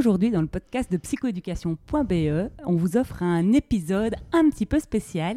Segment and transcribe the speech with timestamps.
[0.00, 5.36] aujourd'hui, dans le podcast de psychoéducation.be, on vous offre un épisode un petit peu spécial.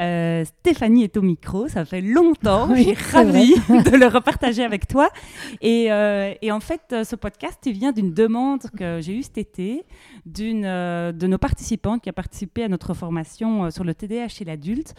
[0.00, 4.06] Euh, Stéphanie est au micro, ça fait longtemps, Oui, je suis c'est ravie de le
[4.08, 5.08] repartager avec toi.
[5.60, 9.38] Et, euh, et en fait, ce podcast il vient d'une demande que j'ai eue cet
[9.38, 9.84] été
[10.26, 14.28] d'une euh, de nos participantes qui a participé à notre formation euh, sur le TDAH
[14.28, 14.94] chez l'adulte,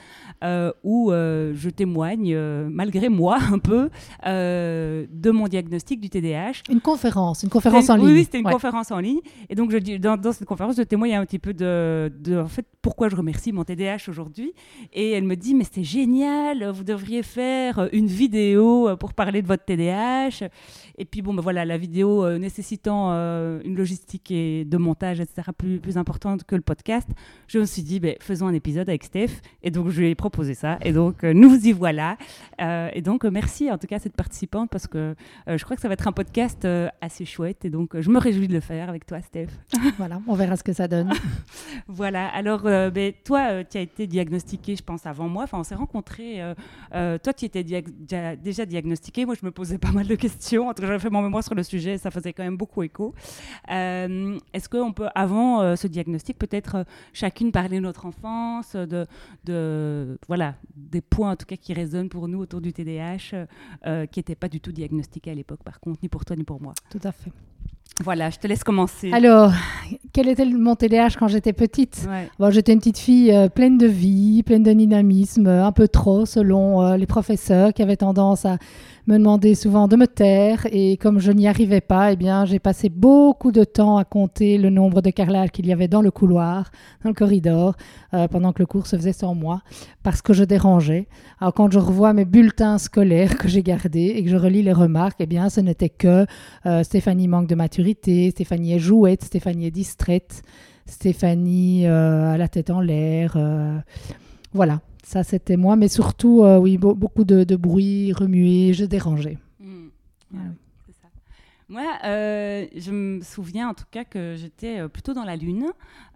[0.45, 3.89] euh, où euh, je témoigne, euh, malgré moi un peu,
[4.25, 6.63] euh, de mon diagnostic du TDAH.
[6.69, 8.05] Une conférence, une conférence en ligne.
[8.05, 8.51] Oui, oui, c'était une Ouais.
[8.53, 9.19] conférence en ligne.
[9.49, 12.65] Et donc, je dans, dans cette conférence, je témoigne un petit peu de, en fait,
[12.81, 14.53] pourquoi je remercie mon TDAH aujourd'hui.
[14.93, 19.41] Et elle me dit, mais c'est génial, vous devriez faire une vidéo euh, pour parler
[19.41, 20.47] de votre TDAH.
[20.97, 25.19] Et puis, bon, ben voilà, la vidéo euh, nécessitant euh, une logistique et de montage,
[25.19, 27.09] etc., plus, plus importante que le podcast,
[27.47, 29.41] je me suis dit, ben, faisons un épisode avec Steph.
[29.63, 30.77] Et donc, je lui ai proposé ça.
[30.81, 32.17] Et donc, euh, nous y voilà.
[32.93, 35.15] Et donc, merci en tout cas à cette participante parce que
[35.47, 36.67] je crois que ça va être un podcast
[37.01, 37.65] assez chouette.
[37.65, 39.47] Et donc, je me réjouis de le faire avec toi, Steph.
[39.97, 41.11] Voilà, on verra ce que ça donne.
[41.87, 42.27] Voilà.
[42.29, 45.43] Alors, euh, ben, toi, euh, tu as été diagnostiqué, je pense, avant moi.
[45.43, 46.41] Enfin, on s'est rencontrés.
[46.41, 47.81] euh, toi, tu étais dia-
[48.35, 49.25] déjà diagnostiqué.
[49.25, 50.69] Moi, je me posais pas mal de questions.
[50.69, 51.97] En tout cas, j'avais fait mon mémoire sur le sujet.
[51.97, 53.13] Ça faisait quand même beaucoup écho.
[53.67, 59.05] Est-ce qu'on peut, avant ce diagnostic, peut-être chacune parler de notre enfance, de,
[59.45, 63.45] de, voilà, des points en tout cas qui résonnent pour nous autour du TDAH,
[64.07, 66.61] qui n'étaient pas du tout diagnostiqués à l'époque, par contre, ni pour toi ni pour
[66.61, 66.73] moi?
[66.89, 67.31] Tout à fait.
[68.01, 69.11] Voilà, je te laisse commencer.
[69.13, 69.51] Alors,
[70.13, 72.07] quel était mon TDAH quand j'étais petite?
[72.09, 72.27] Ouais.
[72.39, 75.87] Bon, J'étais une petite fille euh, pleine de vie, pleine de dynamisme, euh, un peu
[75.87, 78.57] trop selon euh, les professeurs qui avaient tendance à
[79.07, 80.65] me demander souvent de me taire.
[80.71, 84.57] Et comme je n'y arrivais pas, eh bien, j'ai passé beaucoup de temps à compter
[84.57, 86.71] le nombre de carrelages qu'il y avait dans le couloir,
[87.03, 87.75] dans le corridor,
[88.13, 89.61] euh, pendant que le cours se faisait sans moi,
[90.03, 91.07] parce que je dérangeais.
[91.39, 94.73] Alors quand je revois mes bulletins scolaires que j'ai gardés et que je relis les
[94.73, 96.25] remarques, eh bien, ce n'était que
[96.65, 100.43] euh, Stéphanie manque de maturité, Stéphanie est jouette, Stéphanie est distraite,
[100.85, 103.37] Stéphanie euh, a la tête en l'air.
[104.53, 108.85] voilà, ça c'était moi, mais surtout, euh, oui, beau- beaucoup de, de bruit, remuer, je
[108.85, 109.37] dérangeais.
[109.59, 109.87] Mm.
[110.33, 110.39] Ouais,
[111.01, 111.07] ça.
[111.69, 115.67] Moi, euh, je me souviens en tout cas que j'étais euh, plutôt dans la lune.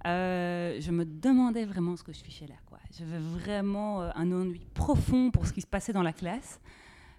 [0.06, 2.56] Euh, je me demandais vraiment ce que je fichais là.
[2.98, 6.60] J'avais vraiment un ennui profond pour ce qui se passait dans la classe.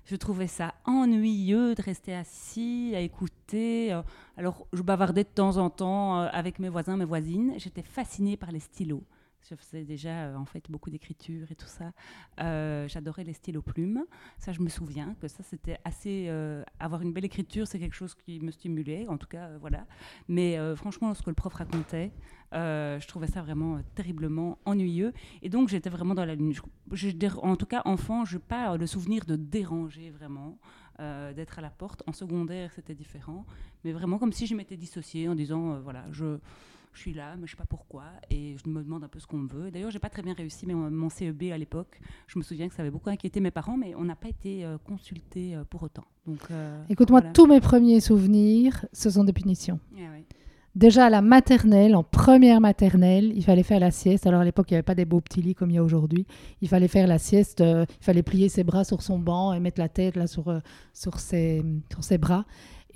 [0.06, 3.92] Je trouvais ça ennuyeux de rester assis, à écouter.
[4.36, 7.52] Alors, je bavardais de temps en temps avec mes voisins, mes voisines.
[7.58, 9.04] J'étais fascinée par les stylos.
[9.48, 11.92] Je faisais déjà euh, en fait beaucoup d'écriture et tout ça.
[12.40, 14.04] Euh, J'adorais les stylos plumes.
[14.38, 16.26] Ça, je me souviens que ça, c'était assez.
[16.28, 19.86] euh, avoir une belle écriture, c'est quelque chose qui me stimulait, en tout cas, voilà.
[20.28, 22.12] Mais franchement, lorsque le prof racontait,
[22.52, 25.12] je trouvais ça vraiment terriblement ennuyeux.
[25.42, 26.54] Et donc, j'étais vraiment dans la lune.
[27.42, 30.58] En tout cas, enfant, je n'ai pas le souvenir de déranger vraiment,
[30.98, 32.02] d'être à la porte.
[32.06, 33.46] En secondaire, c'était différent.
[33.84, 36.38] Mais vraiment comme si je m'étais dissociée en disant, voilà, je.
[36.92, 39.26] Je suis là, mais je sais pas pourquoi, et je me demande un peu ce
[39.26, 39.70] qu'on me veut.
[39.70, 42.00] D'ailleurs, j'ai pas très bien réussi mon, mon CEB à l'époque.
[42.26, 44.64] Je me souviens que ça avait beaucoup inquiété mes parents, mais on n'a pas été
[44.64, 46.04] euh, consultés euh, pour autant.
[46.26, 47.32] Donc, euh, Écoute-moi, voilà.
[47.32, 49.78] tous mes premiers souvenirs, ce sont des punitions.
[49.94, 50.24] Ouais.
[50.78, 54.28] Déjà à la maternelle, en première maternelle, il fallait faire la sieste.
[54.28, 55.82] Alors à l'époque, il n'y avait pas des beaux petits lits comme il y a
[55.82, 56.24] aujourd'hui.
[56.60, 59.58] Il fallait faire la sieste, euh, il fallait plier ses bras sur son banc et
[59.58, 60.60] mettre la tête là sur, euh,
[60.92, 62.44] sur, ses, sur ses bras.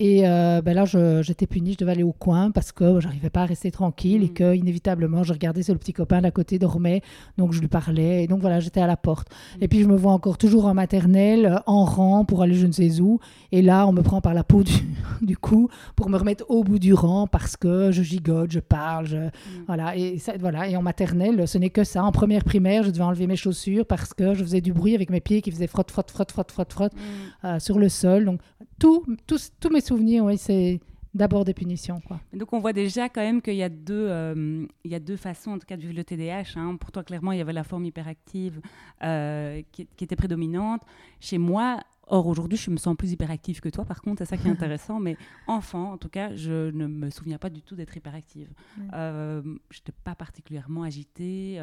[0.04, 0.84] Et euh, ben là,
[1.22, 4.30] j'étais punie, je devais aller au coin parce que j'arrivais pas à rester tranquille et
[4.30, 4.34] Mm.
[4.34, 7.02] que inévitablement, je regardais sur le petit copain d'à côté dormait,
[7.38, 8.24] donc je lui parlais.
[8.24, 9.28] Et donc voilà, j'étais à la porte.
[9.30, 9.62] Mm.
[9.62, 12.72] Et puis je me vois encore toujours en maternelle, en rang pour aller je ne
[12.72, 13.20] sais où.
[13.52, 14.72] Et là, on me prend par la peau du,
[15.22, 19.06] du cou pour me remettre au bout du rang parce que je gigote, je parle,
[19.06, 19.28] je,
[19.68, 19.96] voilà.
[19.96, 20.68] Et ça, voilà.
[20.68, 22.02] Et en maternelle, ce n'est que ça.
[22.02, 25.10] En première primaire, je devais enlever mes chaussures parce que je faisais du bruit avec
[25.10, 27.46] mes pieds qui faisaient frotte, frotte, frotte, frotte, frotte, frotte Mm.
[27.46, 28.24] euh, sur le sol.
[28.24, 28.40] Donc
[28.80, 30.80] tout, tous, tous mes souvenirs, oui, c'est
[31.14, 32.20] d'abord des punitions, quoi.
[32.32, 35.16] Donc on voit déjà quand même qu'il y a deux, euh, il y a deux
[35.16, 36.56] façons en tout cas de vivre le TDAH.
[36.58, 36.76] hein.
[36.76, 38.60] Pour toi clairement il y avait la forme hyperactive
[39.02, 40.80] euh, qui, qui était prédominante.
[41.20, 44.38] Chez moi, or aujourd'hui je me sens plus hyperactive que toi par contre, c'est ça
[44.38, 45.00] qui est intéressant.
[45.00, 48.48] mais enfant en tout cas, je ne me souviens pas du tout d'être hyperactive.
[48.94, 51.60] Euh, je n'étais pas particulièrement agitée.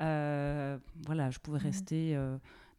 [0.00, 2.16] voilà, je pouvais rester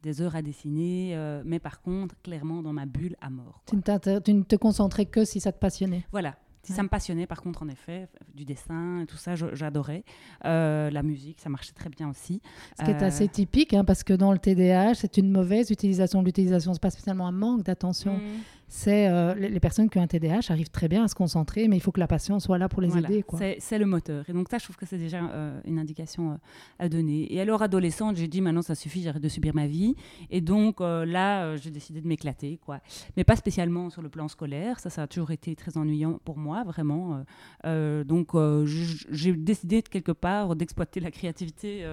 [0.02, 3.62] des heures à dessiner, euh, mais par contre, clairement dans ma bulle à mort.
[3.66, 6.06] Tu ne, tu ne te concentrais que si ça te passionnait.
[6.12, 6.36] Voilà.
[6.64, 10.04] Si ça me passionnait, par contre, en effet, du dessin, tout ça, j'adorais.
[10.46, 12.40] Euh, la musique, ça marchait très bien aussi.
[12.78, 16.22] Ce qui est assez typique, hein, parce que dans le TDAH, c'est une mauvaise utilisation
[16.22, 16.74] l'utilisation.
[16.74, 18.18] C'est pas spécialement un manque d'attention.
[18.18, 18.42] Mmh
[18.74, 21.76] c'est euh, les, personnes qui ont un TDAH arrivent très bien à se concentrer, mais
[21.76, 23.26] il faut que la passion soit là pour les aider.
[23.60, 24.24] C'est le moteur.
[24.30, 26.36] Et donc ça, je trouve que c'est déjà euh, une indication euh,
[26.80, 27.32] à donner.
[27.34, 29.98] Et alors, adolescente, j'ai dit maintenant, ça suffit, j'arrête de subir ma vie.
[30.30, 32.80] Et donc là, j'ai décidé de m'éclater, quoi.
[33.18, 34.80] Mais pas spécialement sur le plan scolaire.
[34.80, 37.26] Ça, ça a toujours été très ennuyant pour moi, vraiment.
[37.66, 38.30] donc
[38.66, 41.86] j'ai décidé de quelque part d'exploiter la créativité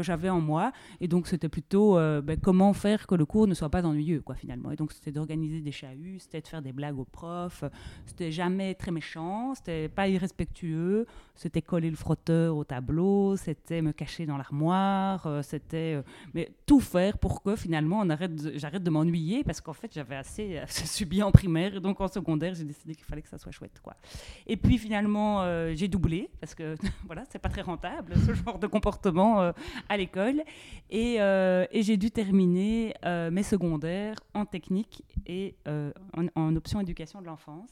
[0.00, 0.72] que j'avais en moi.
[1.00, 4.34] Et donc c'était plutôt ben, comment faire que le cours ne soit pas ennuyeux, quoi,
[4.34, 4.70] finalement.
[4.70, 7.64] Et donc c'était d'organiser des chahuts c'était de faire des blagues aux profs,
[8.04, 13.92] c'était jamais très méchant, c'était pas irrespectueux, c'était coller le frotteur au tableau, c'était me
[13.92, 16.02] cacher dans l'armoire, euh, c'était euh,
[16.34, 18.04] mais tout faire pour que finalement
[18.54, 22.54] j'arrête de m'ennuyer parce qu'en fait j'avais assez, subi en primaire et donc en secondaire
[22.54, 23.96] j'ai décidé qu'il fallait que ça soit chouette quoi.
[24.46, 26.76] Et puis finalement euh, j'ai doublé parce que
[27.06, 29.52] voilà c'est pas très rentable ce genre de comportement
[29.88, 30.42] à l'école
[30.90, 35.56] et, et j'ai dû terminer mes secondaires en technique et
[36.36, 37.70] en, option éducation de l'enfance.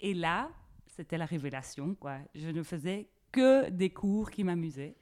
[0.00, 0.50] Et là,
[0.86, 1.96] c'était la révélation.
[2.34, 4.94] Je ne faisais que des cours qui m'amusaient.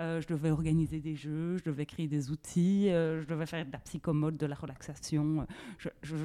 [0.00, 3.66] Euh, je devais organiser des jeux, je devais créer des outils, euh, je devais faire
[3.66, 5.46] de la psychomode, de la relaxation.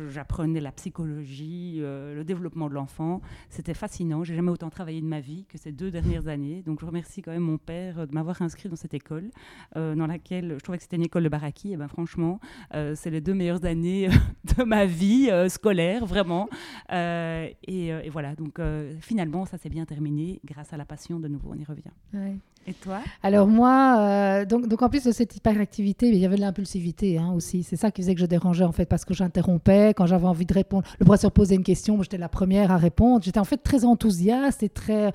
[0.09, 3.21] J'apprenais la psychologie, euh, le développement de l'enfant.
[3.49, 4.23] C'était fascinant.
[4.23, 6.61] J'ai jamais autant travaillé de ma vie que ces deux dernières années.
[6.61, 9.29] Donc je remercie quand même mon père de m'avoir inscrit dans cette école,
[9.75, 11.73] dans laquelle je trouvais que c'était une école de baraki.
[11.73, 12.39] Et ben franchement,
[12.71, 14.09] c'est les deux meilleures années
[14.57, 16.47] de ma vie scolaire, vraiment.
[16.91, 18.35] Et, voilà.
[18.35, 18.59] Donc
[19.01, 21.19] finalement, ça s'est bien terminé grâce à la passion.
[21.19, 21.91] De nouveau, on y revient.
[22.65, 22.99] Et toi?
[23.21, 27.17] Alors moi, euh, donc, donc en plus de cette hyperactivité, il y avait de l'impulsivité
[27.17, 27.63] hein, aussi.
[27.63, 30.45] C'est ça qui faisait que je dérangeais en fait parce que j'interrompais quand j'avais envie
[30.45, 30.87] de répondre.
[30.99, 33.23] Le professeur posait une question, j'étais la première à répondre.
[33.23, 35.11] J'étais en fait très enthousiaste et très...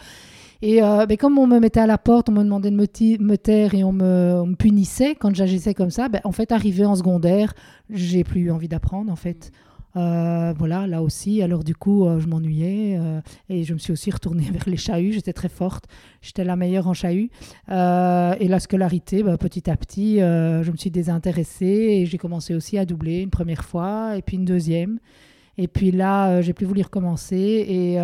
[0.60, 3.36] Et euh, mais comme on me mettait à la porte, on me demandait de me,
[3.36, 7.54] taire et on me, punissait quand j'agissais comme ça, ben, en fait, arrivé en secondaire,
[7.90, 9.52] j'ai plus eu envie d'apprendre en fait.
[9.96, 11.42] Euh, voilà, là aussi.
[11.42, 14.76] Alors du coup, euh, je m'ennuyais euh, et je me suis aussi retournée vers les
[14.76, 15.12] chahuts.
[15.12, 15.86] J'étais très forte.
[16.20, 17.30] J'étais la meilleure en chahut.
[17.68, 22.78] et la scolarité, bah, petit à petit, je me suis désintéressée et j'ai commencé aussi
[22.78, 24.98] à doubler une première fois et puis une deuxième.
[25.56, 27.98] Et puis là, j'ai plus voulu recommencer et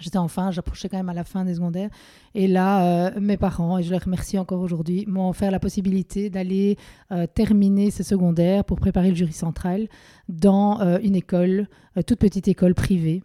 [0.00, 1.90] J'étais enfin, j'approchais quand même à la fin des secondaires.
[2.34, 6.30] Et là, euh, mes parents, et je les remercie encore aujourd'hui, m'ont offert la possibilité
[6.30, 6.76] d'aller
[7.12, 9.88] euh, terminer ce secondaire pour préparer le jury central
[10.28, 11.68] dans euh, une école,
[12.06, 13.22] toute petite école privée,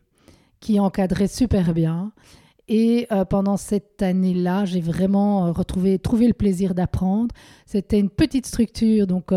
[0.60, 2.12] qui encadrait super bien.
[2.72, 7.34] Et pendant cette année-là, j'ai vraiment retrouvé, trouvé le plaisir d'apprendre.
[7.66, 9.34] C'était une petite structure, donc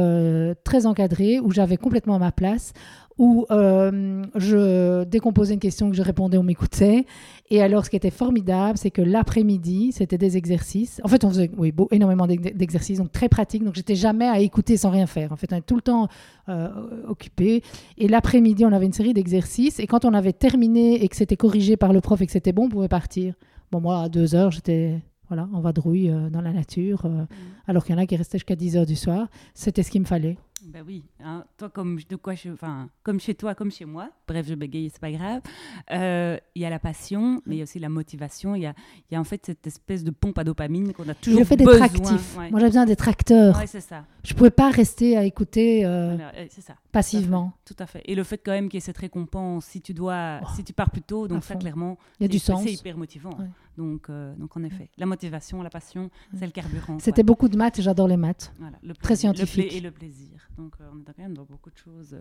[0.64, 2.74] très encadrée, où j'avais complètement ma place,
[3.18, 7.06] où euh, je décomposais une question que je répondais, on m'écoutait.
[7.50, 11.00] Et alors, ce qui était formidable, c'est que l'après-midi, c'était des exercices.
[11.04, 13.62] En fait, on faisait oui, beau, énormément d'exercices, donc très pratique.
[13.62, 15.32] Donc, j'étais jamais à écouter sans rien faire.
[15.32, 16.08] En fait, on était tout le temps
[16.48, 16.68] euh,
[17.08, 17.62] occupé.
[17.98, 19.78] Et l'après-midi, on avait une série d'exercices.
[19.80, 22.52] Et quand on avait terminé et que c'était corrigé par le prof et que c'était
[22.52, 23.34] bon, on pouvait partir.
[23.70, 27.26] Bon, moi, à deux heures, j'étais voilà, en vadrouille euh, dans la nature, mmh.
[27.66, 29.28] alors qu'il y en a qui restaient jusqu'à 10 heures du soir.
[29.54, 30.36] C'était ce qu'il me fallait.
[30.66, 31.44] Ben oui, hein.
[31.56, 34.10] toi comme de quoi enfin comme chez toi comme chez moi.
[34.28, 35.42] Bref, je bégaye, c'est pas grave.
[35.90, 38.54] Euh, il y a la passion, mais il y a aussi la motivation.
[38.54, 38.74] Il y a,
[39.10, 41.40] y a en fait cette espèce de pompe à dopamine qu'on a toujours besoin.
[41.40, 42.36] Le fait d'être actif.
[42.36, 43.58] Moi, j'ai besoin d'être acteur.
[43.58, 44.04] Ouais, c'est ça.
[44.24, 46.16] Je pouvais pas rester à écouter euh,
[46.48, 46.74] ça.
[46.92, 47.52] Passivement.
[47.64, 48.02] Tout à, fait.
[48.04, 50.46] Et le fait quand même qu'il y ait cette récompense, si tu dois, oh.
[50.54, 52.62] si tu pars plus tôt, donc ça clairement, il y a du sens.
[52.62, 53.36] C'est hyper motivant.
[53.76, 56.98] Donc, euh, donc en effet, la motivation, la passion, c'est le carburant.
[56.98, 58.52] C'était beaucoup de maths et j'adore les maths.
[58.58, 59.72] Voilà, le Très scientifique.
[59.74, 60.28] et le plaisir.
[60.58, 62.18] Donc euh, on est quand même dans beaucoup de choses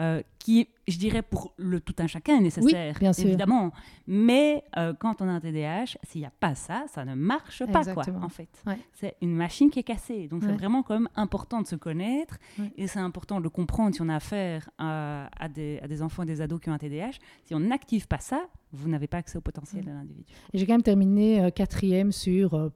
[0.00, 3.26] euh, qui, je dirais, pour le tout un chacun est nécessaire, bien sûr.
[3.26, 3.72] évidemment.
[4.06, 4.64] Mais
[4.98, 8.04] quand on a un TDAH, s'il n'y a pas ça, ça ne marche pas, quoi,
[8.22, 8.48] en fait.
[8.92, 10.28] C'est une machine qui est cassée.
[10.28, 12.38] Donc c'est vraiment quand même important de se connaître
[12.76, 16.22] et c'est important de le comprendre si on a affaire à, des, à des enfants
[16.22, 17.12] et des ados qui ont un TDAH.
[17.44, 20.32] Si on n'active pas ça, vous n'avez pas accès au potentiel de l'individu.
[20.52, 22.70] J'ai quand même terminé euh, quatrième sur euh,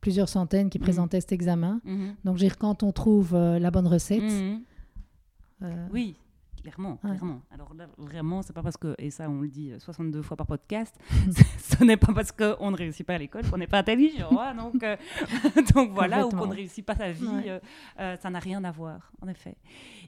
[0.00, 0.84] plusieurs centaines qui mhm.
[0.84, 1.80] présentaient cet examen.
[1.84, 2.14] Mhm.
[2.24, 4.22] Donc, quand on trouve euh, la bonne recette.
[4.22, 4.62] Mhm.
[5.92, 6.16] Oui,
[6.70, 7.40] clairement, clairement.
[7.50, 10.46] Alors là, vraiment, c'est pas parce que, et ça on le dit 62 fois par
[10.46, 10.94] podcast,
[11.58, 14.30] ce n'est pas parce qu'on ne réussit pas à l'école qu'on n'est pas intelligent.
[14.38, 14.84] Hein, donc,
[15.74, 17.26] donc voilà, ou qu'on ne réussit pas sa vie,
[17.96, 19.56] ça n'a rien à voir, en effet.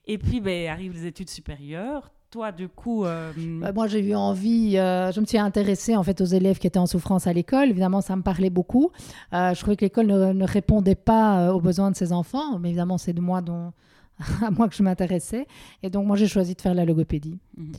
[0.07, 4.15] Et puis, ben, arrivent les études supérieures toi, du coup euh, bah, Moi, j'ai eu
[4.15, 7.33] envie, euh, je me suis intéressée en fait aux élèves qui étaient en souffrance à
[7.33, 7.71] l'école.
[7.71, 8.91] Évidemment, ça me parlait beaucoup.
[9.33, 12.99] Euh, je trouvais que l'école ne, répondait pas aux besoins de ses enfants, mais évidemment,
[12.99, 13.73] c'est de moi dont
[14.47, 15.47] à moi que je m'intéressais.
[15.83, 17.39] Et donc, moi, j'ai choisi de faire la logopédie.
[17.57, 17.73] Mhm.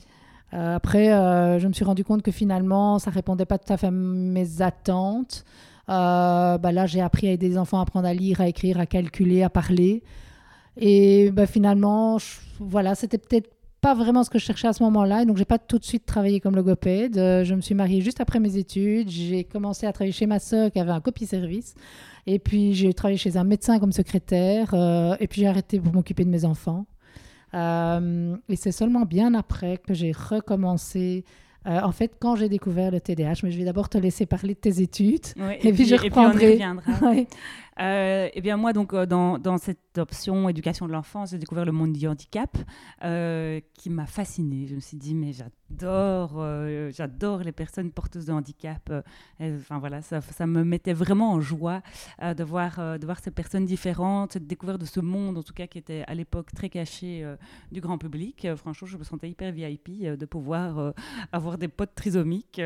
[0.54, 3.78] Euh, après, euh, je me suis rendu compte que finalement, ça répondait pas tout à
[3.78, 5.46] fait à mes attentes.
[5.90, 8.80] Euh, bah là, j'ai appris à aider les enfants à apprendre à lire, à écrire,
[8.80, 10.04] à calculer, à parler.
[10.78, 12.26] Et bah, finalement, je-
[12.60, 13.50] voilà, c'était peut-être
[13.82, 15.24] pas vraiment ce que je cherchais à ce moment-là.
[15.24, 17.16] Et donc, j'ai pas tout de suite travaillé comme logopède.
[17.16, 19.10] Je me suis mariée juste après mes études.
[19.10, 21.74] J'ai commencé à travailler chez ma sœur qui avait un copie-service.
[22.28, 24.74] Et puis, j'ai travaillé chez un médecin comme secrétaire.
[24.74, 26.86] euh, et puis, j'ai arrêté pour m'occuper de mes enfants.
[27.54, 31.26] Euh, et c'est seulement bien après que j'ai recommencé.
[31.68, 34.54] euh, en fait, quand j'ai découvert le TDAH, mais je vais d'abord te laisser parler
[34.54, 35.26] de tes études.
[35.62, 36.52] Et puis je on y reprendrai.
[36.54, 36.92] reviendra.
[37.02, 37.28] Ouais.
[37.82, 41.72] Euh, eh bien moi donc euh, dans, cette option éducation de l'enfance j'ai découvert le
[41.72, 42.56] monde du handicap
[43.04, 48.28] euh, qui m'a fascinée je me suis dit mais j'adore euh, j'adore les personnes porteuses
[48.28, 48.92] de handicap
[49.40, 51.82] enfin voilà ça, ça me mettait vraiment en joie
[52.22, 55.66] de voir de voir ces personnes différentes cette découverte de ce monde en tout cas
[55.66, 57.26] qui était à l'époque très caché
[57.72, 60.94] du grand public franchement je me sentais hyper VIP de pouvoir
[61.32, 62.62] avoir des potes trisomiques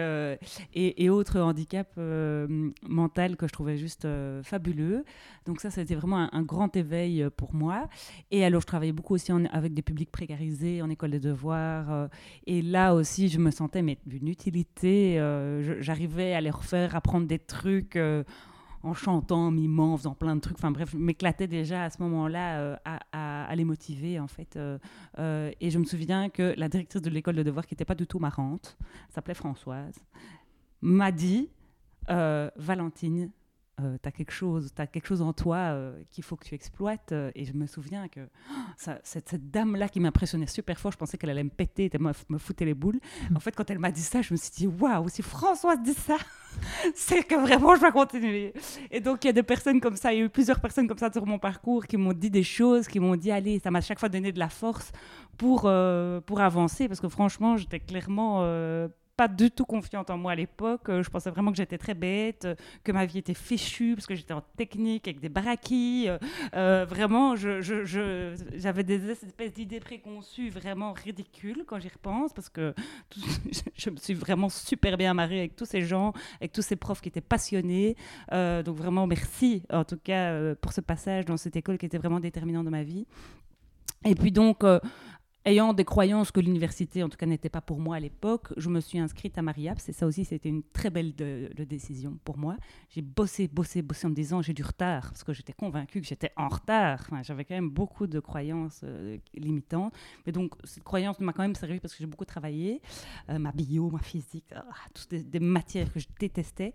[0.73, 4.07] et, autres handicaps mentaux que je trouvais juste
[4.43, 5.04] fabuleux.
[5.45, 7.87] Donc ça, c'était vraiment un, grand éveil euh, pour moi.
[8.31, 11.91] Et alors, je travaillais beaucoup aussi avec des publics précarisés en école de devoirs.
[11.91, 12.07] euh,
[12.47, 15.19] et là aussi, je me sentais d'une utilité.
[15.19, 17.97] euh, J'arrivais à leur faire apprendre des trucs.
[18.83, 20.57] en chantant, en mimant, en faisant plein de trucs.
[20.57, 22.79] Enfin bref, je m'éclatais déjà à ce moment-là
[23.11, 24.59] à, les motiver en fait.
[25.17, 28.05] et je me souviens que la directrice de l'école de devoirs, qui n'était pas du
[28.05, 28.77] tout marrante,
[29.09, 29.95] s'appelait Françoise,
[30.81, 31.49] m'a dit
[32.07, 33.31] Valentine,
[33.81, 36.55] euh, tu as quelque chose, t'as quelque chose en toi euh, qu'il faut que tu
[36.55, 37.11] exploites.
[37.11, 40.91] euh, et je me souviens que oh, ça- cette, cette dame-là qui m'impressionnait super fort,
[40.93, 42.99] je pensais qu'elle allait me péter, elle me, me foutait les boules.
[43.35, 45.93] En fait, quand elle m'a dit ça, je me suis dit waouh, si Françoise dit
[45.93, 46.15] ça,
[46.95, 48.53] c'est que vraiment je vais continuer.
[48.91, 50.87] Et donc, il y a des personnes comme ça, il y a eu plusieurs personnes
[50.87, 53.71] comme ça sur mon parcours qui m'ont dit des choses, qui m'ont dit allez, ça
[53.71, 54.91] m'a chaque fois donné de la force
[55.37, 58.39] pour, euh, pour avancer, parce que franchement, j'étais clairement
[59.17, 60.89] pas du tout confiante en moi à l'époque.
[60.89, 64.07] Euh, Je pensais vraiment que j'étais très bête, euh, que ma vie était fichue, parce
[64.07, 66.07] que j'étais en technique avec des baraquis.
[66.53, 72.33] Euh, vraiment, je- je- je- j'avais des espèces d'idées préconçues vraiment ridicules quand j'y repense,
[72.33, 72.73] parce que
[73.75, 77.01] je, me suis vraiment super bien marrée avec tous ces gens, avec tous ces profs
[77.01, 77.95] qui étaient passionnés.
[78.31, 82.19] Donc vraiment, merci en tout cas pour ce passage dans cette école qui était vraiment
[82.19, 83.05] déterminant dans ma vie.
[84.03, 84.63] Et puis donc,
[85.45, 88.69] ayant des croyances que l'université, en tout cas, n'était pas pour moi à l'époque, je
[88.69, 89.89] me suis inscrite à Mariaps.
[89.89, 92.57] Et ça aussi, c'était une très belle décision pour moi.
[92.89, 96.07] J'ai bossé, bossé, bossé en me disant j'ai du retard, parce que j'étais convaincue que
[96.07, 96.99] j'étais en retard.
[97.01, 99.93] Enfin, J'avais quand même beaucoup de croyances euh, limitantes.
[100.25, 102.81] Mais donc, cette croyance m'a quand même servi parce que j'ai beaucoup travaillé.
[103.29, 106.73] Euh, ma bio, ma physique, ah, toutes des, matières que je détestais.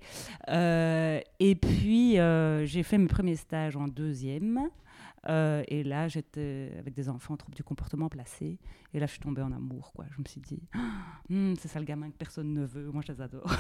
[0.49, 2.15] Euh, et puis,
[2.67, 4.71] j'ai fait mes premiers stages en deuxième.
[5.29, 8.59] Euh, et là, j'étais avec des enfants en trouble du comportement placés.
[8.95, 9.93] Et là, je suis tombée en amour.
[9.95, 10.07] Quoi.
[10.11, 10.63] Je me suis dit,
[11.31, 12.91] Hum, c'est ça le gamin que personne ne veut.
[12.91, 13.51] Moi, je les adore.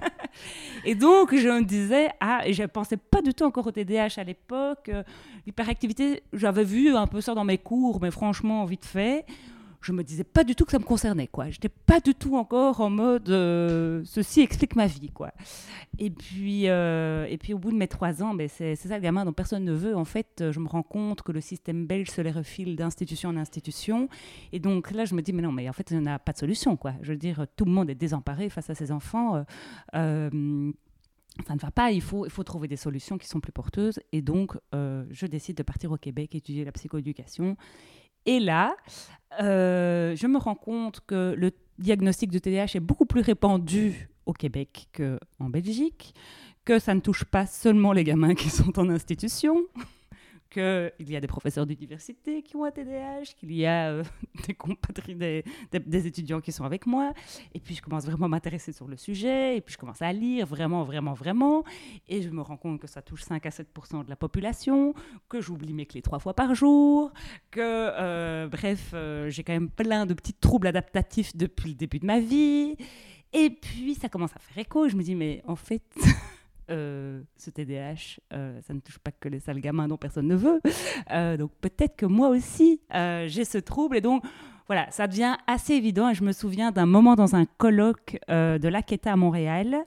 [0.84, 3.72] et donc, je me disais, ah, et je ne pensais pas du tout encore au
[3.72, 4.88] TDAH à l'époque.
[4.88, 5.02] Euh,
[5.46, 9.26] L'hyperactivité, j'avais vu un peu ça dans mes cours, mais franchement, vite fait.
[9.80, 11.48] Je me disais pas du tout que ça me concernait, quoi.
[11.48, 15.32] J'étais pas du tout encore en mode euh, ceci explique ma vie, quoi.
[15.98, 19.02] Et puis, euh, et puis au bout de mes trois ans, ben c'est ça le
[19.02, 19.96] gamin dont personne ne veut.
[19.96, 23.30] En fait, euh, je me rends compte que le système belge se les refile d'institution
[23.30, 24.08] en institution.
[24.52, 26.32] Et donc là, je me dis, mais non, mais en fait, il n'y a pas
[26.32, 26.92] de solution, quoi.
[27.00, 29.44] Je veux dire, tout le monde est désemparé face à ces enfants.
[29.94, 30.00] ça
[31.54, 33.98] ne va pas, il faut, il faut trouver des solutions qui sont plus porteuses.
[34.12, 37.56] Et donc, je décide de partir au Québec étudier la psychoéducation.
[38.26, 38.76] Et là,
[39.40, 44.32] euh, je me rends compte que le diagnostic de TDAH est beaucoup plus répandu au
[44.32, 46.14] Québec qu'en Belgique,
[46.64, 49.64] que ça ne touche pas seulement les gamins qui sont en institution,
[50.50, 54.04] qu'il y a des professeurs d'université qui ont un TDAH, qu'il y a euh,
[54.46, 57.12] des compatriotes, des, étudiants qui sont avec moi.
[57.54, 60.12] Et puis je commence vraiment à m'intéresser sur le sujet, et puis je commence à
[60.12, 61.64] lire vraiment, vraiment, vraiment.
[62.08, 64.94] Et je me rends compte que ça touche 5 à 7% de la population,
[65.28, 67.12] que j'oublie mes clés trois fois par jour,
[67.50, 72.00] que, euh, bref, euh, j'ai quand même plein de petits troubles adaptatifs depuis le début
[72.00, 72.76] de ma vie.
[73.32, 74.88] Et puis, ça commence à faire écho.
[74.88, 75.82] Je me dis, mais en fait,
[76.70, 80.36] euh, ce TDAH, euh, ça ne touche pas que les sales gamins dont personne ne
[80.36, 80.60] veut.
[81.12, 83.96] Euh, donc, peut-être que moi aussi, j'ai ce trouble.
[83.96, 84.22] Et donc,
[84.66, 86.08] voilà, ça devient assez évident.
[86.08, 89.78] Et je me souviens d'un moment dans un colloque de l'AQUETA à Montréal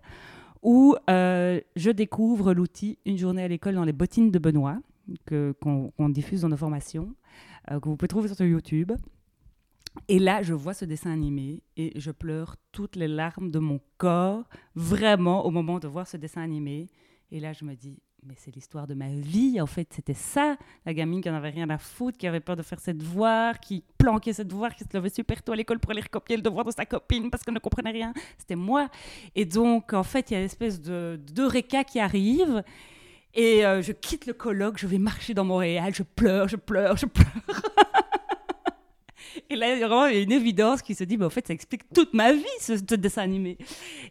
[0.64, 4.80] où je découvre l'outil Une journée à l'école dans les bottines de Benoît,
[5.30, 7.14] qu'on diffuse dans nos formations,
[7.70, 8.92] que vous pouvez trouver sur YouTube.
[10.08, 13.80] Et là, je vois ce dessin animé et je pleure toutes les larmes de mon
[13.98, 14.44] corps,
[14.76, 16.90] vraiment, au moment de voir ce dessin animé.
[17.32, 19.92] Et là, je me dis, mais c'est l'histoire de ma vie, en fait.
[19.94, 22.94] C'était ça, la gamine qui n'avait rien à foutre, qui avait peur de faire ses
[22.94, 26.36] devoirs, qui planquait ses devoirs, qui se levait super tôt à l'école pour aller recopier
[26.36, 28.14] le devoir de sa copine parce qu'elle ne comprenait rien.
[28.38, 28.90] C'était moi.
[29.36, 32.64] Et donc, en fait, il y a une espèce de, de qui arrive.
[33.36, 36.98] Et euh, je quitte le colloque, je vais marcher dans Montréal, je pleure, je pleure,
[36.98, 37.28] je pleure.
[39.50, 41.92] Et là, il y a une évidence qui se dit, bah, en fait, ça explique
[41.94, 43.58] toute ma vie, ce, dessin animé.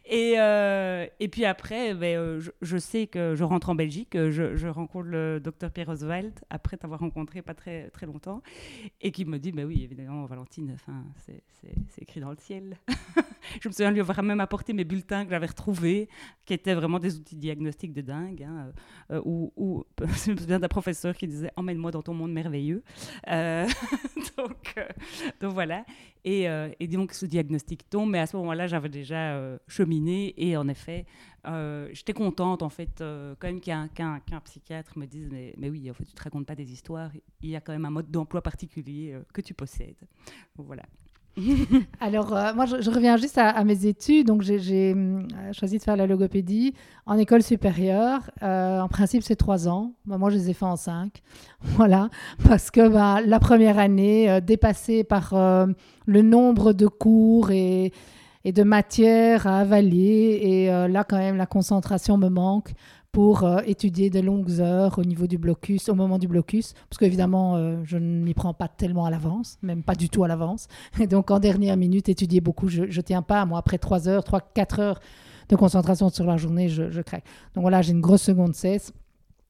[0.06, 4.68] Et, euh, et puis après, euh, je, sais que je rentre en Belgique, je, je
[4.68, 8.42] rencontre le docteur Pierre Oswald, après t'avoir rencontré pas très, très longtemps,
[9.00, 10.76] et qui me dit, bah oui, évidemment, Valentine,
[11.26, 12.78] c'est écrit dans le ciel.
[13.60, 16.08] je me souviens lui avoir même apporté mes bulletins que j'avais retrouvés,
[16.44, 18.72] qui étaient vraiment des outils diagnostiques de dingue, hein,
[19.10, 19.20] euh,
[20.26, 22.82] je me souviens d'un professeur qui disait, emmène-moi dans ton monde merveilleux.
[24.36, 24.74] donc,
[25.40, 25.84] donc voilà.
[26.24, 30.34] Et, euh, et, donc ce diagnostic tombe, mais à ce moment-là, j'avais déjà euh, cheminé
[30.36, 31.04] et en effet,
[31.46, 35.94] euh, j'étais contente en fait quand même qu'un psychiatre me dise mais, mais, oui, en
[35.94, 38.40] fait, tu te racontes pas des histoires, il y a quand même un mode d'emploi
[38.42, 40.06] particulier que tu possèdes.
[40.56, 40.84] Donc voilà.
[42.00, 44.26] Alors, euh, moi, je, reviens juste à, mes études.
[44.26, 45.22] Donc, j'ai euh,
[45.52, 46.74] choisi de faire la logopédie
[47.06, 48.30] en école supérieure.
[48.42, 49.92] Euh, en principe, c'est trois ans.
[50.04, 51.22] moi, je les ai fait en cinq.
[51.62, 52.10] Voilà.
[52.46, 55.34] Parce que bah, la première année, dépassée par
[56.06, 57.92] le nombre de cours et
[58.44, 62.72] de matières à avaler, et là, quand même, la concentration me manque
[63.12, 66.98] pour euh, étudier des longues heures au niveau du blocus, au moment du blocus, parce
[66.98, 70.28] qu'évidemment, euh, je ne m'y prends pas tellement à l'avance, même pas du tout à
[70.28, 70.66] l'avance.
[70.98, 73.44] Et donc, en dernière minute, étudier beaucoup, je ne tiens pas.
[73.44, 75.00] Moi, après 3 heures, 3, 4 heures
[75.50, 77.24] de concentration sur la journée, je, je craque.
[77.54, 78.94] Donc voilà, j'ai une grosse seconde cesse.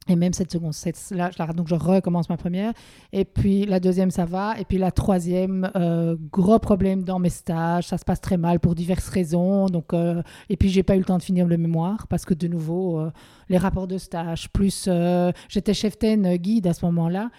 [0.08, 0.72] Et même cette seconde,
[1.12, 2.72] là, donc je recommence ma première.
[3.12, 4.58] Et puis la deuxième, ça va.
[4.58, 7.86] Et puis la troisième, euh, gros problème dans mes stages.
[7.86, 9.66] Ça se passe très mal pour diverses raisons.
[9.66, 12.34] Donc, euh, et puis j'ai pas eu le temps de finir le mémoire parce que
[12.34, 13.12] de nouveau, euh,
[13.48, 14.88] les rapports de stage, plus
[15.48, 17.30] j'étais chef guide à ce moment-là.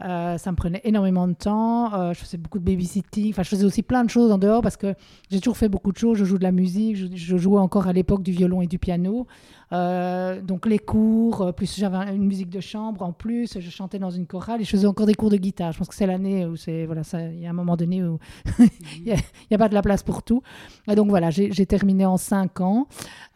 [0.00, 1.92] Euh, ça me prenait énormément de temps.
[1.94, 3.30] Euh, je faisais beaucoup de babysitting.
[3.30, 4.94] Enfin, je faisais aussi plein de choses en dehors parce que
[5.30, 6.16] j'ai toujours fait beaucoup de choses.
[6.16, 6.96] Je joue de la musique.
[6.96, 9.26] Je, jouais encore à l'époque du violon et du piano.
[9.72, 13.58] Euh, donc les cours, plus j'avais une musique de chambre en plus.
[13.58, 15.72] Je chantais dans une chorale et je faisais encore des cours de guitare.
[15.72, 18.18] Je pense que c'est l'année où c'est voilà, il y a un moment donné où
[18.58, 19.12] il n'y
[19.54, 20.42] a, pas de la place pour tout.
[20.88, 22.86] Et donc voilà, j'ai terminé en cinq ans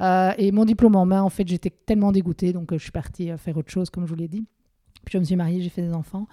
[0.00, 1.22] et mon diplôme en main.
[1.22, 4.16] En fait, j'étais tellement dégoûtée, donc je suis partie faire autre chose, comme je vous
[4.16, 4.46] l'ai dit.
[5.06, 6.26] Puis je me suis mariée, j'ai fait des enfants.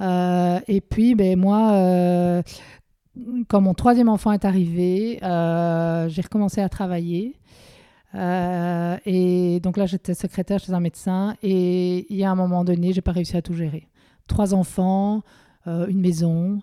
[0.00, 2.42] Euh, et puis, ben, moi, euh,
[3.48, 7.34] quand mon troisième enfant est arrivé, euh, j'ai recommencé à travailler.
[8.14, 11.34] et donc là, j'étais secrétaire chez un médecin.
[11.42, 13.88] Et il y a un moment donné, j'ai pas réussi à tout gérer.
[14.28, 15.22] Trois enfants,
[15.66, 16.60] une maison,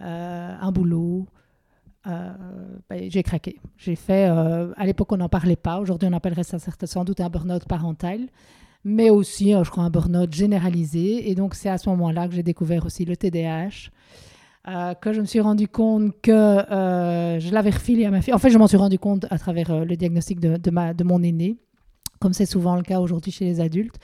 [0.00, 1.26] un boulot.
[2.04, 3.60] Ben, j'ai craqué.
[3.76, 5.78] J'ai fait, à l'époque, on n'en parlait pas.
[5.78, 8.28] Aujourd'hui, on appellerait ça sans doute un burn-out parental
[8.88, 11.30] mais aussi, euh, je crois, un burn-out généralisé.
[11.30, 13.90] Et donc, c'est à ce moment-là que j'ai découvert aussi le TDAH.
[14.66, 18.34] Euh, que je me suis rendu compte que euh, je l'avais refilé à ma fille.
[18.34, 21.04] En fait, je m'en suis rendu compte à travers le diagnostic de, de, ma, de
[21.04, 21.58] mon aîné,
[22.18, 23.98] comme c'est souvent le cas aujourd'hui chez les adultes.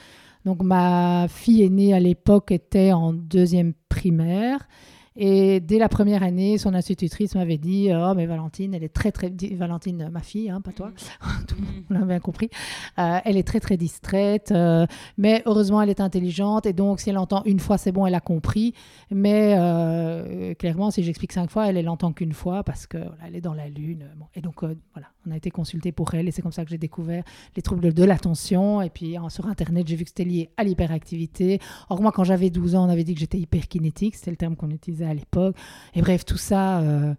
[0.45, 4.69] Donc, ma fille aînée à l'époque était en deuxième primaire.
[5.17, 9.13] Et dès la première année, son institutrice m'avait dit Oh, mais Valentine, elle est très,
[9.13, 9.33] très.
[9.53, 11.45] Valentine, ma fille, hein, pas toi, mm.
[11.47, 11.55] tout
[11.89, 12.51] le monde bien compris.
[12.99, 16.67] Euh, elle est très, très distraite, euh, mais heureusement, elle est intelligente.
[16.67, 18.75] Et donc, si elle entend une fois, c'est bon, elle a compris.
[19.11, 23.37] Mais euh, clairement, si j'explique cinq fois, elle, elle entend qu'une fois parce qu'elle elle
[23.37, 24.11] est dans la lune.
[24.17, 24.27] Bon.
[24.35, 26.27] Et donc, voilà, on a été consulté pour elle.
[26.27, 27.23] Et c'est comme ça que j'ai découvert
[27.55, 28.83] les troubles de l'attention.
[28.83, 31.61] Et puis, sur Internet, j'ai vu que c'était lié à l'hyperactivité.
[31.89, 34.17] Or, moi, quand j'avais 12 ans, on avait dit que j'étais hyperkinétique.
[34.17, 35.57] C'était le terme qu'on utilisait à l'époque.
[35.95, 37.15] Et bref, tout ça euh,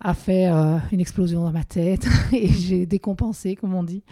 [0.00, 4.02] a fait euh, une explosion dans ma tête et j'ai décompensé, comme on dit.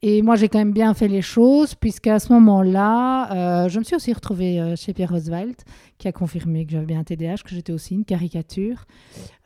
[0.00, 3.84] Et moi, j'ai quand même bien fait les choses, puisqu'à ce moment-là, euh, je me
[3.84, 5.56] suis aussi retrouvée chez Pierre Oswald,
[5.98, 8.84] qui a confirmé que j'avais bien un TDAH, que j'étais aussi une caricature.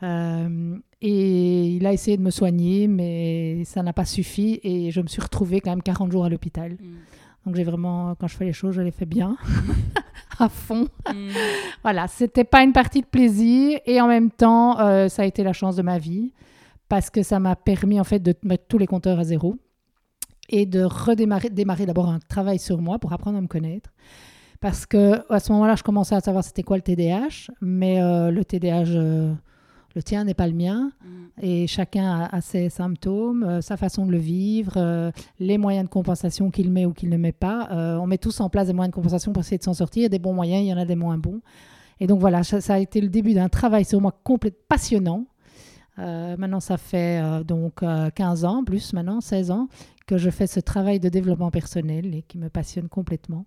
[0.03, 4.61] et il a essayé de me soigner, mais ça n'a pas suffi.
[4.63, 6.73] Et je me suis retrouvée quand même 40 jours à l'hôpital.
[6.73, 6.97] Mm.
[7.47, 9.37] Donc j'ai vraiment, quand je fais les choses, je les fais bien,
[10.43, 10.89] à fond.
[11.13, 11.31] Mm.
[11.83, 15.43] voilà, c'était pas une partie de plaisir et en même temps, euh, ça a été
[15.43, 16.33] la chance de ma vie
[16.89, 19.57] parce que ça m'a permis en fait de mettre tous les compteurs à zéro
[20.49, 23.91] et de redémarrer démarrer d'abord un travail sur moi pour apprendre à me connaître.
[24.61, 28.31] Parce que à ce moment-là, je commençais à savoir c'était quoi le TDAH, mais euh,
[28.31, 29.35] le TDAH
[29.95, 31.09] le tien n'est pas le mien mm.
[31.43, 35.91] et chacun a, ses symptômes, euh, sa façon de le vivre, euh, les moyens de
[35.91, 37.69] compensation qu'il met ou qu'il ne met pas.
[37.73, 40.01] Euh, on met tous en place des moyens de compensation pour essayer de s'en sortir.
[40.01, 41.41] Il y a des bons moyens, il y en a des moins bons.
[42.01, 45.27] Et donc voilà, ça, a été le début d'un travail sur moi complètement passionnant.
[45.99, 49.69] Maintenant, ça fait donc 15 ans, plus maintenant, 16 ans,
[50.07, 53.45] que je fais ce travail de développement personnel et qui me passionne complètement.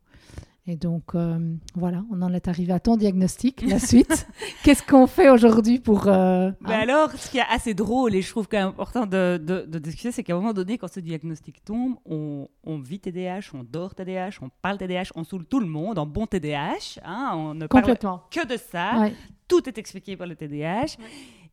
[0.67, 1.37] Et donc, euh,
[1.75, 4.27] voilà, on en est arrivé à ton diagnostic, la suite.
[4.63, 6.07] Qu'est-ce qu'on fait aujourd'hui pour...
[6.07, 9.05] Euh, Mais hein alors, ce qui est assez drôle et je trouve quand même important
[9.05, 12.99] de, de, discuter, c'est qu'à un moment donné, quand ce diagnostic tombe, on, on, vit
[12.99, 16.99] TDAH, on dort TDAH, on parle TDAH, on saoule tout le monde en bon TDAH.
[17.05, 18.23] Hein, on ne Complètement.
[18.33, 19.07] parle que de ça.
[19.47, 20.97] Tout est expliqué par le TDAH.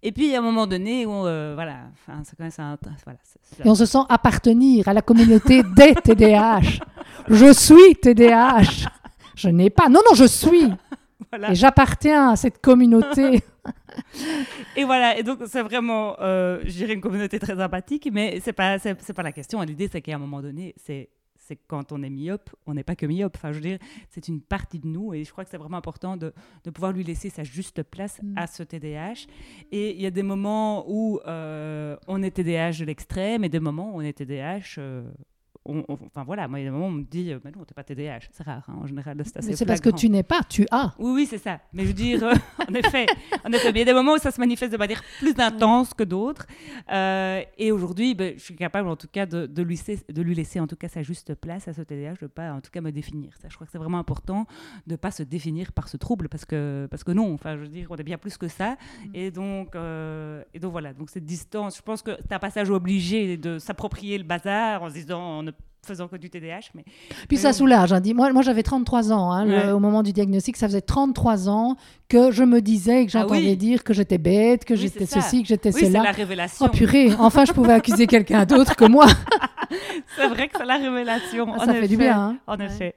[0.02, 1.80] Et puis, à un moment donné, on, euh, voilà,
[2.24, 3.18] c'est quand même voilà,
[3.62, 6.80] Et on se sent appartenir à la communauté des TDAH.
[7.28, 8.88] Je suis TDAH.
[9.34, 9.88] Je n'ai pas.
[9.88, 10.64] Non, non, je suis.
[11.50, 13.40] Et j'appartiens à cette communauté.
[14.76, 18.52] et voilà, et donc c'est vraiment, euh, je dirais, une communauté très sympathique, mais c'est
[18.52, 19.60] pas, c'est, pas la question.
[19.62, 21.10] L'idée, c'est qu'à un moment donné, c'est
[21.44, 23.36] c'est quand on est myope, on n'est pas que myope.
[23.36, 23.78] Enfin, je veux dire,
[24.10, 26.92] c'est une partie de nous et je crois que c'est vraiment important de, de, pouvoir
[26.92, 28.38] lui laisser sa juste place mm.
[28.38, 29.26] à ce TDAH.
[29.72, 33.58] Et il y a des moments où euh, on est TDAH de l'extrême et des
[33.58, 34.80] moments où on est TDAH
[35.64, 37.64] enfin voilà, moi, il y a des moments où on me dit, euh, mais non,
[37.64, 38.28] t'es pas TDAH.
[38.32, 40.94] C'est rare, hein, en général, c'est assez C'est parce que tu n'es pas, tu as.
[40.98, 41.60] Oui, oui, c'est ça.
[41.72, 42.34] Mais je veux dire, euh,
[42.68, 43.06] en effet,
[43.44, 45.94] en effet, il y a des moments où ça se manifeste de manière plus intense
[45.94, 46.46] que d'autres.
[46.90, 50.22] Euh, et aujourd'hui, ben, je suis capable, en tout cas, de, de, lui laisser, de
[50.22, 52.70] lui laisser, en tout cas, sa juste place à ce TDAH, de pas, en tout
[52.70, 53.30] cas, me définir.
[53.40, 54.46] Ça, je crois que c'est vraiment important
[54.86, 57.68] de pas se définir par ce trouble, parce que, parce que non, enfin, je veux
[57.68, 58.72] dire, on est bien plus que ça.
[58.72, 59.10] Mm.
[59.14, 59.76] Et donc,
[60.54, 64.18] et donc voilà, donc cette distance, je pense que c'est un passage obligé de s'approprier
[64.18, 65.44] le bazar en se disant,
[65.84, 66.70] faisant que du TDAH.
[66.74, 66.84] Mais,
[67.28, 67.92] Puis ça soulage.
[67.92, 68.00] Hein.
[68.14, 70.56] Moi, moi j'avais 33 ans hein, au moment du diagnostic.
[70.56, 71.76] Ça faisait 33 ans
[72.08, 75.48] que je me disais, que ah j'entendais dire que j'étais bête, que j'étais ceci, que
[75.48, 76.00] j'étais oui, cela.
[76.00, 76.66] c'est la révélation.
[76.66, 79.06] Oh purée, enfin je pouvais accuser quelqu'un d'autre que moi.
[80.16, 81.52] c'est vrai que c'est la révélation.
[81.58, 82.18] Ah, ça fait du bien.
[82.18, 82.38] Hein.
[82.46, 82.94] En effet.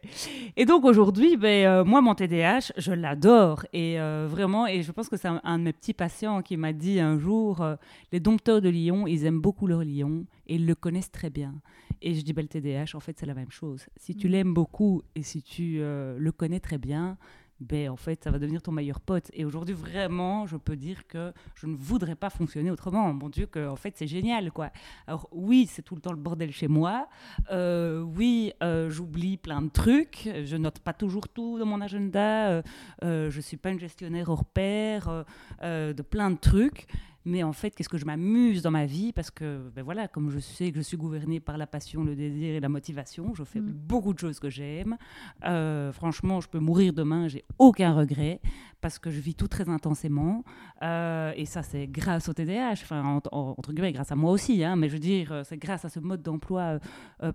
[0.55, 3.65] Et donc aujourd'hui, ben, euh, moi, mon TDAH, je l'adore.
[3.73, 6.73] Et euh, vraiment, et je pense que c'est un, de mes petits patients qui m'a
[6.73, 7.75] dit un jour, euh,
[8.11, 11.53] les dompteurs de lions, ils aiment beaucoup leur lion et ils le connaissent très bien.
[12.01, 13.85] Et je dis, ben, le TDAH, en fait, c'est la même chose.
[13.97, 14.31] Si tu mm.
[14.31, 17.17] l'aimes beaucoup et si tu euh, le connais très bien,
[17.61, 19.31] ben, en fait, ça va devenir ton meilleur pote.
[19.33, 23.13] Et aujourd'hui, vraiment, je peux dire que je ne voudrais pas fonctionner autrement.
[23.13, 24.71] Mon Dieu, que, en fait, c'est génial, quoi.
[25.07, 27.07] Alors, oui, c'est tout le temps le bordel chez moi.
[27.51, 30.29] Euh, oui, euh, j'oublie plein de trucs.
[30.43, 32.61] Je note pas toujours tout dans mon agenda.
[33.01, 35.25] je ne suis pas une gestionnaire hors pair
[35.61, 36.87] de plein de trucs
[37.25, 40.29] mais en fait, qu'est-ce que je m'amuse dans ma vie Parce que, ben voilà, comme
[40.29, 43.43] je sais que je suis gouvernée par la passion, le désir et la motivation, je
[43.43, 43.71] fais mm.
[43.71, 44.95] beaucoup de choses que j'aime.
[45.43, 48.39] Euh, franchement, je peux mourir demain, j'ai aucun regret
[48.85, 50.43] parce que je vis tout très intensément.
[50.83, 54.75] Euh, et ça, c'est grâce au TDAH, enfin, entre guillemets, grâce à moi aussi, hein,
[54.75, 56.77] mais je veux dire, euh, c'est grâce à ce mode d'emploi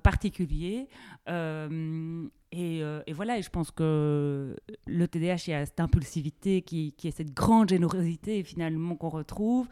[0.05, 0.87] particulier.
[2.53, 4.55] Et, et, voilà, et je pense que
[4.87, 9.09] le TDAH, il y a cette impulsivité qui, qui est cette grande générosité finalement qu'on
[9.09, 9.67] retrouve.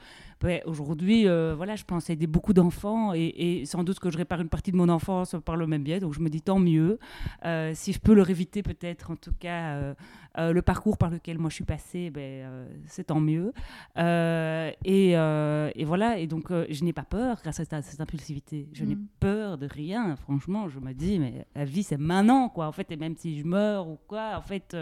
[0.66, 4.48] Aujourd'hui, euh, voilà, je pense aider beaucoup d'enfants et, sans doute que je répare une
[4.48, 5.98] partie de mon enfance par le même biais.
[5.98, 6.98] Donc je me dis tant mieux.
[7.44, 9.94] Euh, si je peux leur éviter peut-être, en tout cas,
[10.38, 13.52] euh, le parcours par lequel moi je suis passée, ben, c'est tant mieux.
[13.96, 18.68] Et, et, voilà, et donc je n'ai pas peur grâce à cette, impulsivité.
[18.72, 19.06] Je n'ai mm.
[19.18, 20.14] peur de rien.
[20.16, 22.68] Franchement, je me dis, mais la vie c'est maintenant, quoi.
[22.68, 24.76] En fait, et même si je meurs ou quoi, en fait,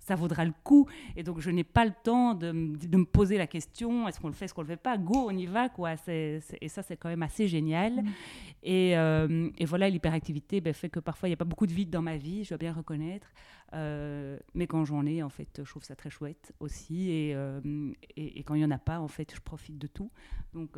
[0.00, 0.88] ça vaudra le coup.
[1.16, 4.28] Et donc je n'ai pas le temps de, de me poser la question, est-ce qu'on
[4.28, 4.96] le fait, est-ce qu'on le fait pas?
[5.02, 5.94] Go, on y va, quoi.
[6.08, 8.02] et ça, c'est quand même assez génial.
[8.02, 8.08] Mm.
[8.66, 11.90] Euh, et, voilà, l'hyperactivité ben, fait que parfois, il n'y a pas beaucoup de vide
[11.90, 13.32] dans ma vie, je dois bien reconnaître.
[13.74, 17.10] Euh, mais quand j'en ai, en fait, je trouve ça très chouette aussi.
[17.10, 17.60] Et, euh,
[18.16, 20.10] et quand il n'y en a pas, en fait, je profite de tout.
[20.54, 20.76] Donc,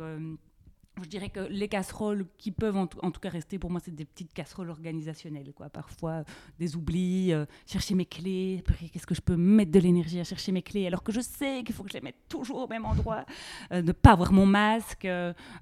[1.03, 4.05] je dirais que les casseroles qui peuvent en, tout cas rester pour moi, c'est des
[4.05, 5.51] petites casseroles organisationnelles.
[5.53, 5.69] Quoi.
[5.69, 6.23] Parfois, euh,
[6.59, 10.51] des oublis, euh, chercher mes clés, qu'est-ce que je peux mettre de l'énergie à chercher
[10.51, 12.85] mes clés alors que je sais qu'il faut que je les mette toujours au même
[12.85, 13.25] endroit,
[13.71, 15.07] euh, ne pas avoir mon masque,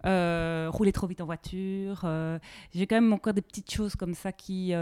[0.04, 2.08] rouler trop vite en voiture.
[2.74, 4.74] J'ai quand même encore des petites choses comme ça qui,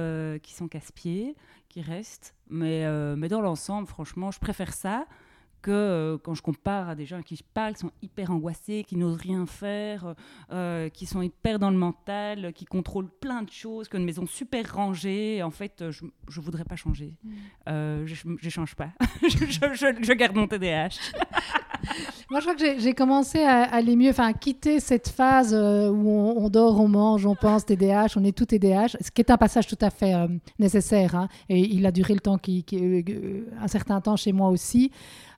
[0.44, 1.36] qui sont casse-pieds,
[1.70, 2.36] qui restent.
[2.50, 2.86] Mais,
[3.16, 5.06] mais dans l'ensemble, franchement, je préfère ça
[5.62, 8.32] que euh, quand je compare à des gens à qui je parle, qui sont hyper
[8.32, 10.16] angoissés, qui n'osent rien faire,
[10.52, 14.06] euh, qui sont hyper dans le mental, qui contrôlent plein de choses, qui ont une
[14.06, 17.16] maison super rangée, en fait, je ne voudrais pas changer.
[17.24, 17.32] Mm.
[17.70, 18.90] Euh, je ne change pas.
[19.24, 20.90] je, je, je, garde mon TDAH.
[22.30, 26.10] Moi, je crois que j'ai commencé à aller mieux, enfin, à quitter cette phase où
[26.10, 29.38] on, dort, on mange, on pense TDAH, on est tout TDAH, ce qui est un
[29.38, 30.14] passage tout à fait
[30.60, 31.16] nécessaire.
[31.16, 32.66] Hein, et il a duré le temps, qui,
[33.60, 34.92] un certain temps chez moi aussi.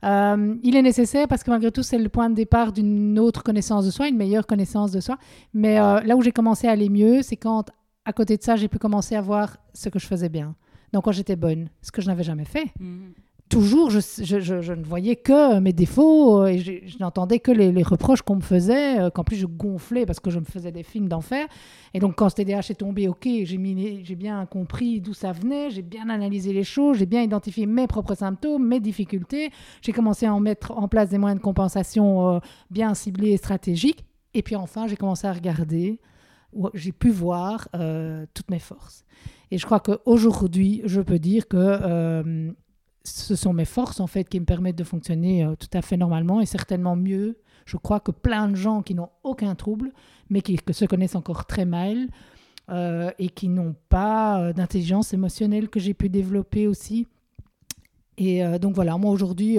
[0.03, 3.43] Euh, il est nécessaire parce que malgré tout, c'est le point de départ d'une autre
[3.43, 5.17] connaissance de soi, une meilleure connaissance de soi.
[5.53, 7.69] Mais euh, là où j'ai commencé à aller mieux, c'est quand,
[8.05, 10.55] à côté de ça, j'ai pu commencer à voir ce que je faisais bien.
[10.91, 12.65] Donc, quand j'étais bonne, ce que je n'avais jamais fait.
[12.79, 13.13] Mhm
[13.53, 18.37] toujours, je, ne voyais que mes défauts euh, et je, n'entendais que les, reproches qu'on
[18.37, 21.45] me faisait, euh, qu'en plus je gonflais parce que je me faisais des films d'enfer.
[21.93, 25.83] Et donc, quand ce TDAH est tombé, ok, j'ai bien compris d'où ça venait, j'ai
[25.83, 29.51] bien analysé les choses, j'ai bien identifié mes propres symptômes, mes difficultés.
[29.81, 32.39] J'ai commencé à en mettre en place des moyens de compensation euh,
[32.71, 34.03] bien ciblés et stratégiques.
[34.33, 35.99] Et puis enfin, j'ai commencé à regarder,
[36.73, 39.05] j'ai pu voir euh, toutes mes forces.
[39.51, 42.51] Et je crois qu'aujourd'hui, je peux dire que euh,
[43.03, 45.97] ce sont mes forces en fait qui me permettent de fonctionner euh, tout à fait
[45.97, 47.37] normalement et certainement mieux.
[47.65, 49.91] Je crois que plein de gens qui n'ont aucun trouble,
[50.29, 52.07] mais qui se connaissent encore très mal
[52.69, 57.07] euh, et qui n'ont pas euh, d'intelligence émotionnelle que j'ai pu développer aussi.
[58.17, 59.57] Et donc voilà, moi aujourd'hui,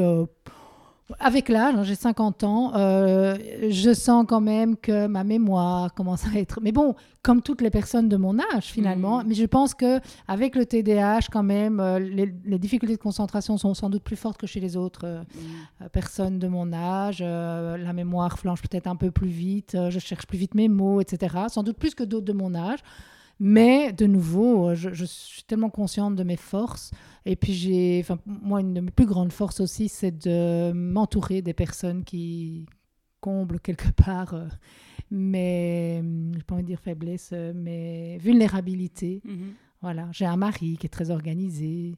[1.21, 3.37] avec l'âge, hein, j'ai 50 ans, euh,
[3.69, 6.61] je sens quand même que ma mémoire commence à être...
[6.62, 9.25] Mais bon, comme toutes les personnes de mon âge finalement, Mhm.
[9.29, 13.59] mais je pense que avec le TDAH quand même, euh, les, les difficultés de concentration
[13.59, 15.23] sont sans doute plus fortes que chez les autres euh,
[15.83, 17.21] euh, personnes de mon âge.
[17.21, 21.37] La mémoire flanche peut-être un peu plus vite, je cherche plus vite mes mots, etc.
[21.49, 22.79] Sans doute plus que d'autres de mon âge.
[23.40, 26.90] Mais de nouveau, euh, je, je suis tellement consciente de mes forces.
[27.27, 31.42] Et puis j'ai, enfin, moi, une de mes plus grandes forces aussi, c'est de m'entourer
[31.42, 32.66] des personnes qui
[33.20, 34.47] comblent quelque part euh,
[35.11, 36.03] mes,
[36.37, 39.23] je pas envie de dire faiblesse, euh, mes vulnérabilités.
[39.25, 39.55] Mhm.
[39.81, 41.97] Voilà, j'ai un mari qui est très organisé,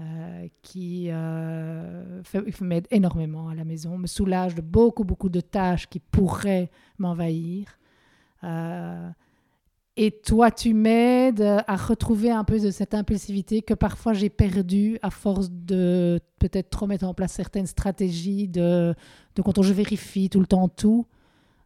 [0.00, 2.22] euh, qui euh,
[2.60, 7.76] m'aide énormément à la maison, me soulage de beaucoup, beaucoup de tâches qui pourraient m'envahir.
[8.44, 9.10] Euh,
[10.00, 14.96] et toi, tu m'aides à retrouver un peu de cette impulsivité que parfois j'ai perdue
[15.02, 18.94] à force de peut-être trop mettre en place certaines stratégies de,
[19.34, 21.04] de quand on je vérifie tout le temps tout.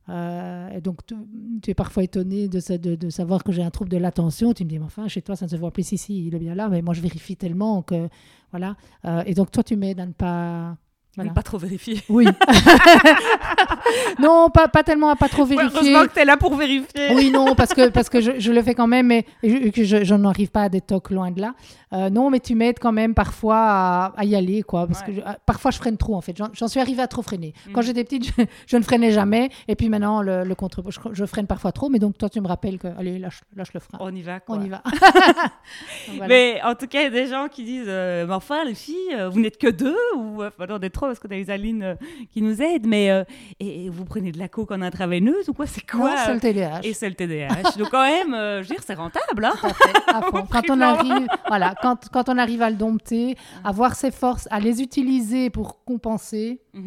[0.09, 3.99] Euh, et donc, tu, es parfois étonné de, de savoir que j'ai un trouble de
[3.99, 4.55] l'attention.
[4.55, 5.87] Tu me dis, mais enfin, chez toi, ça ne se voit plus.
[5.87, 8.09] Si, si, il est bien là, mais moi, je vérifie tellement que.
[8.51, 8.77] Voilà.
[9.05, 10.79] Euh, et donc, toi, tu m'aides à ne pas.
[11.17, 11.33] Voilà.
[11.33, 12.01] Pas trop vérifier.
[12.09, 12.27] Oui.
[14.19, 15.79] non, pas, pas tellement à pas trop Ouais, vérifier.
[15.81, 17.15] heureusement que tu es là pour vérifier.
[17.15, 19.85] Oui, non, parce que, parce que je, je le fais quand même, mais je, que
[19.85, 21.55] je, je n'arrive pas à des tocs loin de là.
[21.93, 24.87] Euh, non, mais tu m'aides quand même parfois à, à y aller, quoi.
[24.87, 25.07] Parce Ouais.
[25.09, 26.35] que je- euh, parfois, je freine trop, en fait.
[26.55, 27.53] J'en suis arrivée à trop freiner.
[27.67, 27.73] Mhm.
[27.75, 29.51] Quand j'étais petite, je, je ne freinais jamais.
[29.69, 31.89] Et puis maintenant, le, le contre, je, je freine parfois trop.
[31.91, 33.99] Mais donc, toi, tu me rappelles que, allez, lâche, lâche le frein.
[34.01, 34.41] On y va.
[34.41, 34.57] Quoi.
[34.57, 34.83] On y va.
[34.85, 36.27] Donc, voilà.
[36.29, 38.75] Mais en tout cas, il y a des gens qui disent euh, Mais enfin, les
[38.75, 41.83] filles, euh, vous n'êtes que deux Ou euh, on est trop parce qu'on a Isaline
[41.83, 41.95] euh,
[42.33, 42.87] qui nous aide.
[42.87, 43.25] Mais euh,
[43.61, 46.35] et, et vous prenez de la coke en intraveineuse ou quoi C'est Non, quoi c'est
[46.35, 46.81] le TDAH.
[46.85, 47.77] Et le TDAH.
[47.79, 49.45] Donc, quand même, euh, je veux dire, c'est rentable.
[49.45, 50.47] Hein Tout à fait, à fond.
[50.51, 54.47] Quand on arrive, voilà, quand, quand on arrive à le dompter, à voir ses forces,
[54.51, 56.85] à les utiliser pour compenser, Mhm.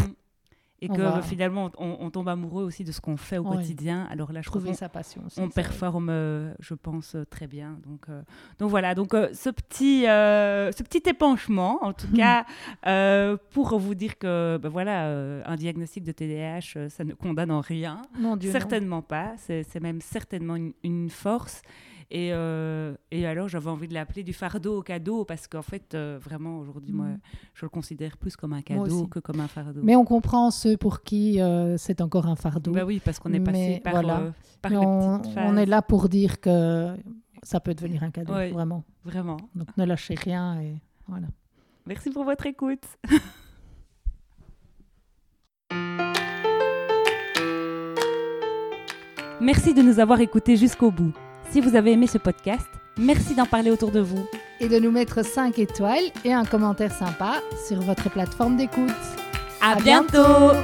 [0.81, 3.38] Et On que va- euh, finalement, on, on tombe amoureux aussi de ce qu'on fait
[3.38, 4.07] au quotidien.
[4.11, 5.21] Alors là, je trouve sa passion.
[5.25, 7.79] aussi, on performe, euh, je pense, euh, très bien.
[7.88, 8.21] Donc, euh,
[8.59, 12.45] donc voilà, donc euh, ce, petit, ce petit épanchement, en tout cas,
[13.51, 15.07] pour vous dire que ben voilà,
[15.45, 18.01] un diagnostic de TDAH, ça ne condamne en rien.
[18.19, 18.59] Mon Dieu, non.
[18.59, 21.61] certainement pas, c'est c'est même certainement une, une force.
[22.11, 25.95] Et, euh, et alors, j'avais envie de l'appeler du fardeau au cadeau, parce qu'en fait,
[25.95, 27.19] euh, vraiment, aujourd'hui, moi, Mm.
[27.55, 29.81] je le considère plus comme un cadeau que comme un fardeau.
[29.83, 32.71] Mais on comprend ceux pour qui euh, c'est encore un fardeau.
[32.71, 34.31] Bah oui, parce qu'on est passé Mais par, voilà.
[34.61, 36.95] par Mais les on, petites on est là pour dire que
[37.41, 38.51] ça peut devenir un cadeau, Oui.
[38.51, 38.83] vraiment.
[39.03, 39.37] Vraiment.
[39.55, 40.75] Donc ne lâchez rien et
[41.07, 41.27] voilà.
[41.87, 42.83] Merci pour votre écoute.
[49.41, 51.11] Merci de nous avoir écoutés jusqu'au bout.
[51.51, 54.25] Si vous avez aimé ce podcast, merci d'en parler autour de vous.
[54.60, 58.89] Et de nous mettre 5 étoiles et un commentaire sympa sur votre plateforme d'écoute.
[59.62, 60.12] À, À bientôt.
[60.12, 60.55] bientôt